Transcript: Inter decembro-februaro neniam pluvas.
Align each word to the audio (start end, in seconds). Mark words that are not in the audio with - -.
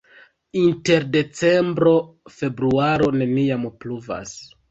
Inter 0.61 1.03
decembro-februaro 1.15 3.13
neniam 3.21 3.71
pluvas. 3.85 4.35